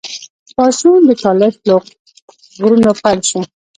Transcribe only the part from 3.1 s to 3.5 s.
شو.